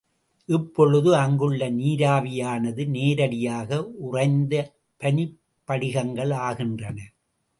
இப்பொழுது 0.49 1.09
அங்குள்ள 1.15 1.67
நீராவியானது 1.71 2.83
நேரடியாக 2.87 3.69
உறைந்து 3.99 4.61
பனிப்படிகங்கள் 5.01 6.33
ஆகின்றன. 6.47 6.97